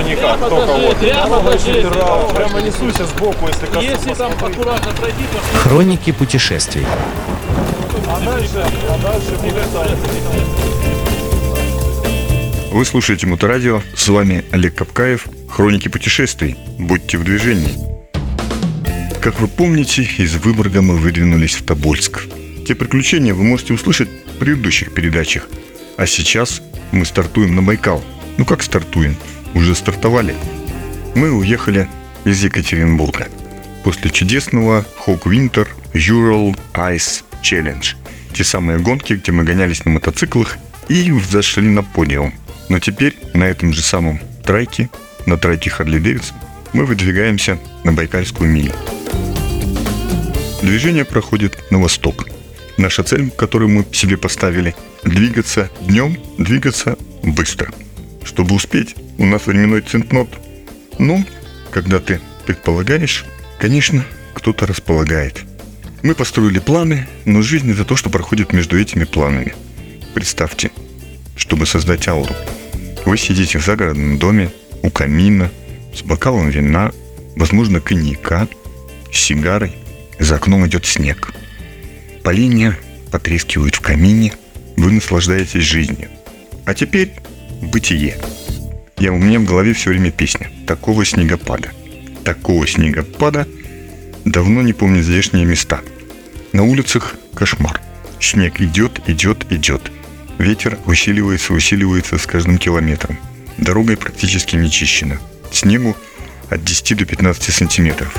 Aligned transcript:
ничего 0.00 0.10
никак, 0.10 0.40
только 0.40 0.72
вот. 0.72 0.96
Прямо, 0.98 1.40
прямо 2.34 2.60
несуся 2.60 3.06
сбоку, 3.06 3.48
если 3.48 3.66
коснусь. 3.66 3.84
Если 3.84 4.14
там 4.14 4.32
аккуратно 4.32 4.92
пройти, 4.92 5.24
то 5.32 5.58
Хроники 5.58 6.12
путешествий. 6.12 6.86
А 8.08 8.20
дальше, 8.20 8.64
а 8.88 8.98
дальше. 9.02 9.38
Вы 12.72 12.84
слушаете 12.84 13.26
Моторадио, 13.26 13.82
с 13.96 14.08
вами 14.08 14.44
Олег 14.50 14.74
Капкаев, 14.74 15.28
Хроники 15.48 15.88
путешествий. 15.88 16.56
Будьте 16.78 17.18
в 17.18 17.24
движении. 17.24 17.74
Как 19.20 19.40
вы 19.40 19.48
помните, 19.48 20.02
из 20.18 20.34
Выборга 20.34 20.82
мы 20.82 20.96
выдвинулись 20.96 21.54
в 21.54 21.64
Тобольск. 21.64 22.24
Те 22.66 22.74
приключения 22.74 23.32
вы 23.32 23.44
можете 23.44 23.72
услышать 23.72 24.08
в 24.08 24.38
предыдущих 24.38 24.92
передачах. 24.92 25.48
А 25.96 26.06
сейчас 26.06 26.60
мы 26.92 27.04
стартуем 27.04 27.54
на 27.54 27.62
Байкал. 27.62 28.02
Ну 28.36 28.44
как 28.44 28.62
стартуем? 28.62 29.16
Уже 29.54 29.74
стартовали. 29.74 30.34
Мы 31.14 31.30
уехали 31.30 31.88
из 32.24 32.42
Екатеринбурга. 32.42 33.28
После 33.84 34.10
чудесного 34.10 34.84
Hawk 35.06 35.22
Winter 35.24 35.68
Ural 35.92 36.58
Ice 36.74 37.22
Challenge. 37.42 37.94
Те 38.32 38.44
самые 38.44 38.78
гонки, 38.78 39.12
где 39.12 39.30
мы 39.30 39.44
гонялись 39.44 39.84
на 39.84 39.92
мотоциклах 39.92 40.58
и 40.88 41.12
взошли 41.12 41.68
на 41.68 41.82
подиум. 41.82 42.34
Но 42.68 42.80
теперь 42.80 43.16
на 43.34 43.44
этом 43.44 43.72
же 43.72 43.82
самом 43.82 44.20
трайке, 44.42 44.90
на 45.26 45.38
трайке 45.38 45.70
Харли 45.70 45.98
Дэвидсон, 45.98 46.36
мы 46.72 46.86
выдвигаемся 46.86 47.58
на 47.84 47.92
Байкальскую 47.92 48.50
милю. 48.50 48.72
Движение 50.62 51.04
проходит 51.04 51.70
на 51.70 51.78
восток. 51.78 52.26
Наша 52.76 53.04
цель, 53.04 53.30
которую 53.30 53.68
мы 53.68 53.86
себе 53.92 54.16
поставили– 54.16 54.74
двигаться 55.04 55.70
днем, 55.82 56.16
двигаться 56.38 56.96
быстро. 57.22 57.70
Чтобы 58.24 58.54
успеть, 58.54 58.96
у 59.18 59.24
нас 59.24 59.46
временной 59.46 59.80
центнот. 59.80 60.28
Ну, 60.98 61.24
когда 61.70 61.98
ты 61.98 62.20
предполагаешь, 62.46 63.24
конечно, 63.58 64.04
кто-то 64.34 64.66
располагает. 64.66 65.42
Мы 66.02 66.14
построили 66.14 66.58
планы, 66.58 67.06
но 67.24 67.42
жизнь 67.42 67.70
это 67.72 67.84
то, 67.84 67.96
что 67.96 68.10
проходит 68.10 68.52
между 68.52 68.78
этими 68.78 69.04
планами. 69.04 69.54
Представьте, 70.12 70.70
чтобы 71.36 71.66
создать 71.66 72.06
ауру. 72.08 72.34
Вы 73.06 73.16
сидите 73.16 73.58
в 73.58 73.64
загородном 73.64 74.18
доме, 74.18 74.50
у 74.82 74.90
камина, 74.90 75.50
с 75.94 76.02
бокалом 76.02 76.50
вина, 76.50 76.92
возможно, 77.36 77.80
коньяка, 77.80 78.48
с 79.12 79.16
сигарой. 79.16 79.74
За 80.18 80.36
окном 80.36 80.66
идет 80.66 80.84
снег. 80.84 81.32
Поленья 82.22 82.78
потрескивают 83.10 83.74
в 83.76 83.80
камине, 83.80 84.34
вы 84.76 84.92
наслаждаетесь 84.92 85.64
жизнью. 85.64 86.08
А 86.66 86.74
теперь 86.74 87.12
бытие. 87.62 88.16
Я, 88.98 89.12
у 89.12 89.18
меня 89.18 89.40
в 89.40 89.44
голове 89.44 89.72
все 89.72 89.90
время 89.90 90.10
песня. 90.10 90.50
Такого 90.66 91.04
снегопада. 91.04 91.70
Такого 92.24 92.66
снегопада 92.66 93.46
давно 94.24 94.62
не 94.62 94.72
помню 94.72 95.02
здешние 95.02 95.44
места. 95.44 95.80
На 96.52 96.62
улицах 96.62 97.16
кошмар. 97.34 97.80
Снег 98.20 98.60
идет, 98.60 99.00
идет, 99.08 99.46
идет. 99.50 99.90
Ветер 100.38 100.78
усиливается, 100.86 101.52
усиливается 101.52 102.18
с 102.18 102.26
каждым 102.26 102.58
километром. 102.58 103.18
Дорога 103.58 103.96
практически 103.96 104.56
не 104.56 104.70
чищена. 104.70 105.18
Снегу 105.52 105.96
от 106.48 106.64
10 106.64 106.96
до 106.96 107.04
15 107.04 107.54
сантиметров. 107.54 108.16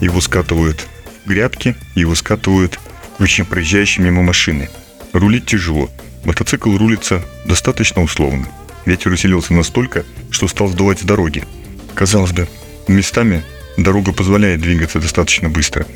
Его 0.00 0.20
скатывают 0.20 0.86
в 1.24 1.28
грядки, 1.28 1.76
его 1.94 2.14
скатывают 2.14 2.78
очень 3.18 3.44
проезжающие 3.44 4.04
мимо 4.04 4.22
машины. 4.22 4.68
Рулить 5.12 5.46
тяжело. 5.46 5.90
Мотоцикл 6.24 6.76
рулится 6.76 7.24
достаточно 7.44 8.02
условно. 8.02 8.48
Ветер 8.84 9.12
усилился 9.12 9.54
настолько, 9.54 10.04
что 10.30 10.48
стал 10.48 10.68
сдувать 10.68 11.04
дороги. 11.04 11.44
Казалось 11.94 12.32
бы, 12.32 12.48
местами 12.86 13.42
дорога 13.76 14.12
позволяет 14.12 14.60
двигаться 14.60 15.00
достаточно 15.00 15.48
быстро. 15.48 15.86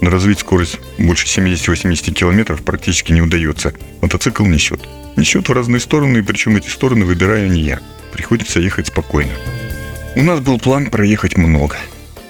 Но 0.00 0.08
развить 0.08 0.40
скорость 0.40 0.78
больше 0.98 1.26
70-80 1.26 2.12
километров 2.12 2.62
практически 2.62 3.12
не 3.12 3.20
удается. 3.20 3.74
Мотоцикл 4.00 4.44
несет. 4.44 4.80
Несет 5.16 5.48
в 5.48 5.52
разные 5.52 5.80
стороны, 5.80 6.18
и 6.18 6.22
причем 6.22 6.56
эти 6.56 6.68
стороны 6.68 7.04
выбираю 7.04 7.50
не 7.50 7.60
я. 7.60 7.80
Приходится 8.12 8.60
ехать 8.60 8.86
спокойно. 8.86 9.32
У 10.16 10.22
нас 10.22 10.40
был 10.40 10.58
план 10.58 10.86
проехать 10.86 11.36
много. 11.36 11.76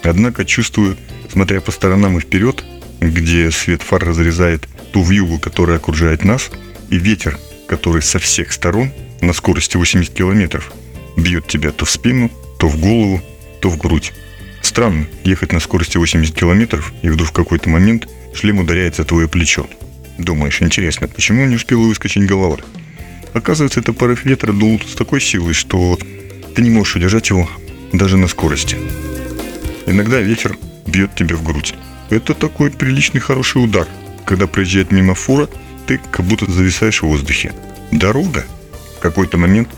Однако 0.03 0.45
чувствую, 0.45 0.97
смотря 1.31 1.61
по 1.61 1.71
сторонам 1.71 2.19
и 2.19 2.21
вперед, 2.21 2.65
где 3.01 3.51
свет 3.53 3.83
фар 3.83 4.05
разрезает 4.05 4.69
ту 4.93 5.05
вьюгу, 5.05 5.39
которая 5.39 5.77
окружает 5.77 6.25
нас, 6.25 6.51
и 6.89 6.97
ветер, 6.97 7.39
который 7.69 8.03
со 8.03 8.19
всех 8.19 8.53
сторон 8.53 8.91
на 9.21 9.33
скорости 9.33 9.77
80 9.77 10.13
километров 10.13 10.73
бьет 11.17 11.47
тебя 11.47 11.73
то 11.73 11.85
в 11.85 11.91
спину, 11.91 12.31
то 12.59 12.69
в 12.69 12.79
голову, 12.79 13.23
то 13.61 13.69
в 13.69 13.77
грудь. 13.77 14.13
Странно 14.63 15.07
ехать 15.25 15.53
на 15.53 15.61
скорости 15.61 15.97
80 15.97 16.35
километров, 16.35 16.93
и 17.03 17.09
вдруг 17.09 17.29
в 17.29 17.33
какой-то 17.33 17.69
момент 17.69 18.09
шлем 18.35 18.59
ударяется 18.59 19.05
твое 19.05 19.29
плечо. 19.29 19.69
Думаешь, 20.19 20.61
интересно, 20.61 21.09
почему 21.09 21.47
не 21.47 21.57
успела 21.57 21.81
выскочить 21.81 22.27
голова? 22.27 22.59
Оказывается, 23.33 23.81
это 23.81 23.93
порыв 23.93 24.25
ветра 24.25 24.53
дул 24.53 24.81
с 24.87 24.95
такой 24.95 25.21
силой, 25.21 25.55
что 25.55 25.99
ты 26.55 26.63
не 26.63 26.71
можешь 26.71 26.97
удержать 26.97 27.31
его 27.31 27.49
даже 27.93 28.17
на 28.17 28.29
скорости. 28.29 28.77
Иногда 29.87 30.21
ветер 30.21 30.57
бьет 30.87 31.15
тебя 31.15 31.37
в 31.37 31.43
грудь. 31.43 31.75
Это 32.11 32.35
такой 32.35 32.71
приличный 32.71 33.21
хороший 33.21 33.63
удар. 33.65 33.89
Когда 34.27 34.47
проезжает 34.47 34.91
мимо 34.91 35.15
фура, 35.15 35.49
ты 35.87 35.99
как 36.11 36.27
будто 36.27 36.51
зависаешь 36.51 37.03
в 37.03 37.07
воздухе. 37.07 37.53
Дорога. 37.91 38.45
В 39.01 39.03
какой-то 39.03 39.39
момент 39.39 39.71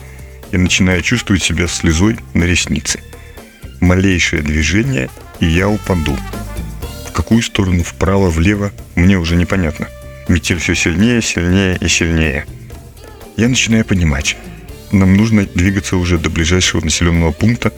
я 0.50 0.58
начинаю 0.58 1.00
чувствовать 1.00 1.44
себя 1.44 1.68
слезой 1.68 2.16
на 2.34 2.42
реснице. 2.42 2.98
Малейшее 3.78 4.42
движение, 4.42 5.10
и 5.38 5.46
я 5.46 5.68
упаду. 5.68 6.18
В 7.08 7.12
какую 7.12 7.40
сторону, 7.42 7.84
вправо, 7.84 8.30
влево, 8.30 8.72
мне 8.96 9.16
уже 9.16 9.36
непонятно. 9.36 9.86
Метель 10.26 10.58
все 10.58 10.74
сильнее, 10.74 11.22
сильнее 11.22 11.78
и 11.80 11.86
сильнее. 11.86 12.46
Я 13.36 13.48
начинаю 13.48 13.84
понимать. 13.84 14.36
Нам 14.90 15.16
нужно 15.16 15.46
двигаться 15.46 15.96
уже 15.96 16.18
до 16.18 16.28
ближайшего 16.28 16.80
населенного 16.80 17.30
пункта 17.30 17.72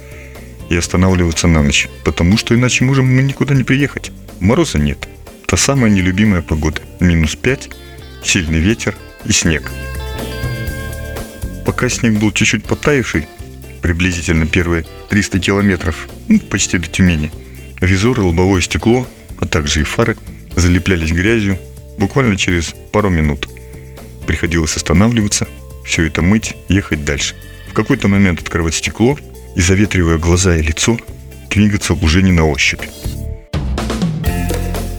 и 0.71 0.77
останавливаться 0.77 1.47
на 1.47 1.63
ночь, 1.63 1.91
потому 2.07 2.39
что 2.39 2.55
иначе 2.55 2.85
можем 2.85 3.15
мы 3.15 3.23
никуда 3.23 3.55
не 3.55 3.65
приехать. 3.65 4.13
Мороза 4.41 4.79
нет. 4.79 5.07
Та 5.47 5.59
самая 5.59 5.91
нелюбимая 5.91 6.41
погода. 6.41 6.81
Минус 7.01 7.37
5, 7.37 7.69
сильный 8.23 8.61
ветер 8.61 8.97
и 9.27 9.33
снег. 9.33 9.71
Пока 11.75 11.89
снег 11.89 12.21
был 12.21 12.31
чуть-чуть 12.31 12.65
потаявший, 12.65 13.27
приблизительно 13.83 14.47
первые 14.47 14.87
300 15.11 15.41
километров, 15.41 16.09
ну, 16.29 16.39
почти 16.39 16.79
до 16.79 16.87
Тюмени, 16.87 17.33
визор 17.81 18.21
лобовое 18.21 18.61
стекло, 18.61 19.09
а 19.41 19.47
также 19.47 19.81
и 19.81 19.83
фары 19.83 20.17
залеплялись 20.55 21.11
грязью 21.11 21.59
буквально 21.99 22.37
через 22.37 22.77
пару 22.93 23.11
минут. 23.11 23.49
Приходилось 24.25 24.77
останавливаться, 24.77 25.49
все 25.85 26.05
это 26.05 26.23
мыть, 26.23 26.55
ехать 26.69 27.05
дальше. 27.05 27.35
В 27.69 27.75
какой-то 27.75 28.07
момент 28.07 28.41
открывать 28.41 28.75
стекло 28.77 29.19
и, 29.57 29.61
заветривая 29.61 30.19
глаза 30.19 30.57
и 30.57 30.63
лицо, 30.63 30.97
двигаться 31.51 31.95
уже 31.95 32.23
не 32.23 32.31
на 32.31 32.47
ощупь. 32.47 32.83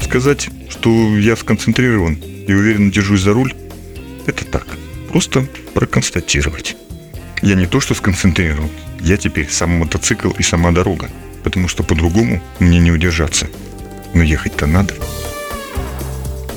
Сказать, 0.04 0.50
что 0.70 1.18
я 1.18 1.38
сконцентрирован 1.38 2.16
и 2.16 2.54
уверенно 2.54 2.92
держусь 2.92 3.22
за 3.22 3.32
руль, 3.32 3.54
это 4.28 4.44
так. 4.44 4.68
Просто 5.10 5.48
проконстатировать. 5.74 6.76
Я 7.42 7.56
не 7.56 7.68
то 7.68 7.80
что 7.80 7.94
сконцентрирован, 7.94 8.70
я 9.00 9.18
теперь 9.18 9.50
сам 9.50 9.72
мотоцикл 9.72 10.32
и 10.32 10.44
сама 10.44 10.72
дорога, 10.72 11.10
потому 11.44 11.68
что 11.68 11.84
по-другому 11.84 12.42
мне 12.60 12.80
не 12.80 12.92
удержаться. 12.92 13.48
Но 14.14 14.24
ехать-то 14.24 14.66
надо. 14.66 14.94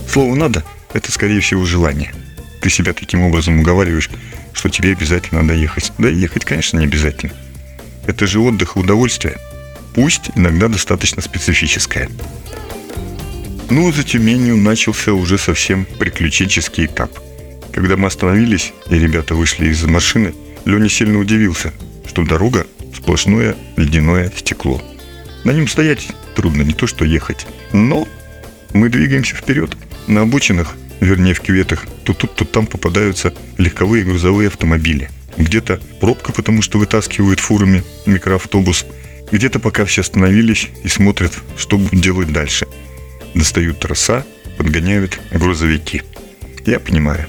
Слово 0.08 0.34
«надо»— 0.34 0.64
это, 0.92 1.12
скорее 1.12 1.40
всего, 1.40 1.64
желание. 1.64 2.14
Ты 2.62 2.70
себя 2.70 2.92
таким 2.92 3.22
образом 3.22 3.60
уговариваешь, 3.60 4.10
что 4.52 4.68
тебе 4.68 4.92
обязательно 4.92 5.42
надо 5.42 5.54
ехать. 5.54 5.92
Да, 5.98 6.08
ехать, 6.08 6.44
конечно, 6.44 6.78
не 6.78 6.86
обязательно. 6.86 7.32
Это 8.06 8.26
же 8.26 8.40
отдых 8.40 8.76
и 8.76 8.78
удовольствие. 8.78 9.36
Пусть 9.94 10.30
иногда 10.34 10.68
достаточно 10.68 11.20
специфическое. 11.20 12.08
Ну, 13.70 13.92
за 13.92 14.02
Тюменью 14.02 14.56
начался 14.56 15.12
уже 15.12 15.36
совсем 15.36 15.84
приключенческий 15.84 16.86
этап. 16.86 17.10
Когда 17.78 17.96
мы 17.96 18.08
остановились, 18.08 18.72
и 18.90 18.98
ребята 18.98 19.36
вышли 19.36 19.68
из 19.68 19.84
машины, 19.84 20.34
Леня 20.64 20.88
сильно 20.88 21.16
удивился, 21.20 21.72
что 22.08 22.24
дорога 22.24 22.66
сплошное 22.92 23.54
ледяное 23.76 24.32
стекло. 24.34 24.82
На 25.44 25.52
нем 25.52 25.68
стоять 25.68 26.08
трудно, 26.34 26.62
не 26.62 26.72
то 26.72 26.88
что 26.88 27.04
ехать. 27.04 27.46
Но 27.72 28.08
мы 28.74 28.88
двигаемся 28.88 29.36
вперед. 29.36 29.76
На 30.08 30.22
обочинах, 30.22 30.74
вернее 30.98 31.34
в 31.34 31.40
кюветах, 31.40 31.86
то 32.02 32.14
тут, 32.14 32.34
то 32.34 32.44
там 32.44 32.66
попадаются 32.66 33.32
легковые 33.58 34.02
грузовые 34.02 34.48
автомобили. 34.48 35.08
Где-то 35.36 35.80
пробка, 36.00 36.32
потому 36.32 36.62
что 36.62 36.78
вытаскивают 36.78 37.38
фурами 37.38 37.84
микроавтобус. 38.06 38.86
Где-то 39.30 39.60
пока 39.60 39.84
все 39.84 40.00
остановились 40.00 40.68
и 40.82 40.88
смотрят, 40.88 41.32
что 41.56 41.78
будут 41.78 42.00
делать 42.00 42.32
дальше. 42.32 42.66
Достают 43.34 43.78
троса, 43.78 44.26
подгоняют 44.56 45.20
грузовики. 45.30 46.02
Я 46.66 46.80
понимаю. 46.80 47.28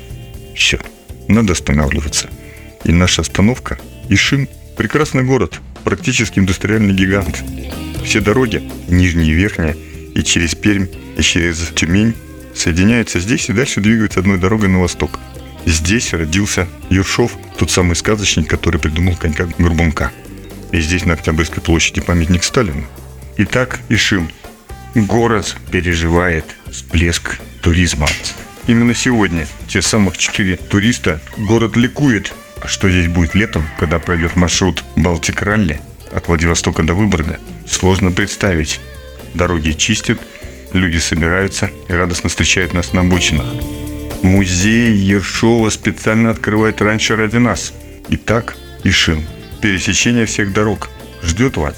Все, 0.56 0.80
надо 1.28 1.54
останавливаться. 1.54 2.30
И 2.84 2.92
наша 2.92 3.22
остановка– 3.22 3.78
Ишим– 4.10 4.48
прекрасный 4.78 5.24
город, 5.24 5.60
практически 5.84 6.40
индустриальный 6.40 6.96
гигант. 6.96 7.44
Все 8.04 8.22
дороги, 8.22 8.64
нижняя 8.88 9.28
и 9.28 9.32
верхняя, 9.32 9.76
и 10.16 10.24
через 10.24 10.56
Пермь, 10.56 10.88
и 11.18 11.22
через 11.22 11.60
Тюмень, 11.76 12.16
соединяются 12.56 13.20
здесь 13.20 13.50
и 13.50 13.54
дальше 13.54 13.82
двигаются 13.82 14.20
одной 14.20 14.40
дорогой 14.40 14.70
на 14.70 14.80
восток. 14.80 15.20
Здесь 15.66 16.14
родился 16.14 16.68
Юршов, 16.90 17.38
тот 17.58 17.70
самый 17.70 17.96
сказочник, 17.96 18.50
который 18.50 18.80
придумал 18.80 19.16
конька-горбунка. 19.16 20.12
И 20.72 20.82
здесь 20.82 21.06
на 21.06 21.14
Октябрьской 21.14 21.62
площади 21.62 22.02
памятник 22.02 22.44
Сталину. 22.44 22.86
Итак, 23.38 23.80
Ишим. 23.90 24.30
Город 24.96 25.56
переживает 25.72 26.46
всплеск 26.72 27.40
туризма. 27.62 28.08
Именно 28.70 28.94
сегодня 28.94 29.48
те 29.68 29.82
самых 29.82 30.16
четыре 30.20 30.56
туриста 30.56 31.20
город 31.38 31.76
ликует. 31.76 32.36
А 32.62 32.68
что 32.68 32.88
здесь 32.88 33.08
будет 33.08 33.34
летом, 33.34 33.68
когда 33.80 33.98
пройдет 33.98 34.36
маршрут 34.36 34.84
Балтик-Ралли 34.96 35.82
от 36.12 36.28
Владивостока 36.28 36.84
до 36.84 36.94
Выборга, 36.94 37.40
сложно 37.66 38.12
представить. 38.12 38.80
Дороги 39.34 39.72
чистят, 39.72 40.20
люди 40.72 40.98
собираются 40.98 41.72
и 41.88 41.94
радостно 41.94 42.30
встречают 42.30 42.76
нас 42.76 42.94
на 42.94 43.02
обочинах. 43.02 43.48
Музей 44.22 44.94
Ершова 44.94 45.72
специально 45.72 46.30
открывает 46.30 46.80
раньше 46.80 47.16
ради 47.16 47.38
нас. 47.38 47.74
Итак, 48.10 48.56
Ишим. 48.84 49.26
Пересечение 49.64 50.28
всех 50.28 50.54
дорог. 50.54 50.92
Ждет 51.24 51.58
вас. 51.58 51.74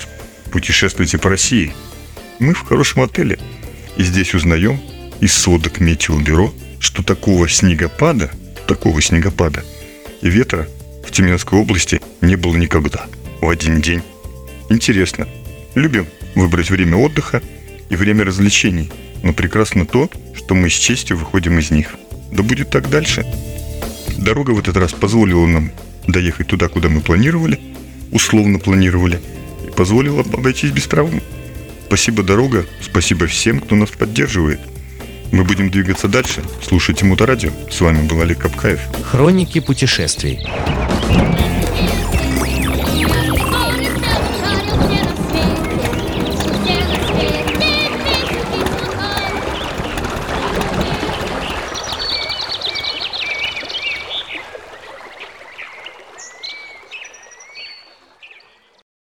Путешествуйте 0.52 1.18
по 1.18 1.30
России. 1.30 1.74
Мы 2.40 2.54
в 2.54 2.64
хорошем 2.64 3.04
отеле. 3.04 3.40
И 3.96 4.04
здесь 4.04 4.34
узнаем 4.34 4.82
из 5.22 5.34
сводок 5.34 5.80
Метеобюро, 5.80 6.54
что 6.82 7.04
такого 7.04 7.48
снегопада, 7.48 8.32
такого 8.68 9.02
снегопада 9.02 9.64
и 10.22 10.30
ветра 10.30 10.68
в 11.06 11.12
Тюменской 11.12 11.60
области 11.60 12.02
не 12.22 12.36
было 12.36 12.58
никогда. 12.58 13.06
В 13.40 13.48
один 13.48 13.82
день. 13.82 14.02
Интересно. 14.70 15.28
Любим 15.76 16.08
выбрать 16.36 16.70
время 16.70 16.98
отдыха 16.98 17.42
и 17.90 17.96
время 17.96 18.26
развлечений. 18.26 18.92
Но 19.24 19.32
прекрасно 19.32 19.86
то, 19.86 20.10
что 20.36 20.56
мы 20.56 20.70
с 20.70 20.74
честью 20.74 21.18
выходим 21.18 21.60
из 21.60 21.70
них. 21.70 21.96
Да 22.32 22.42
будет 22.42 22.72
так 22.72 22.90
дальше. 22.90 23.26
Дорога 24.18 24.52
в 24.52 24.60
этот 24.60 24.76
раз 24.78 24.92
позволила 24.94 25.46
нам 25.46 25.72
доехать 26.08 26.48
туда, 26.48 26.68
куда 26.68 26.90
мы 26.90 27.02
планировали, 27.02 27.60
условно 28.12 28.58
планировали, 28.58 29.22
и 29.68 29.72
позволила 29.72 30.22
обойтись 30.22 30.72
без 30.72 30.88
травм. 30.88 31.22
Спасибо, 31.88 32.24
дорога, 32.24 32.66
спасибо 32.82 33.28
всем, 33.28 33.60
кто 33.60 33.76
нас 33.76 33.90
поддерживает. 33.90 34.60
Мы 35.32 35.44
будем 35.44 35.70
двигаться 35.70 36.08
дальше. 36.08 36.44
Слушайте 36.62 37.06
Моторадио. 37.06 37.52
С 37.70 37.80
вами 37.82 38.06
был 38.08 38.22
Олег 38.22 38.40
Капкаев. 38.40 38.82
Хроники 39.04 39.60
путешествий. 39.60 40.46